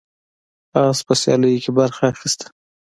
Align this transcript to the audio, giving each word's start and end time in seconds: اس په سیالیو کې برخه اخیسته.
اس 0.79 0.99
په 1.07 1.13
سیالیو 1.21 1.61
کې 1.63 1.71
برخه 1.79 2.03
اخیسته. 2.13 2.45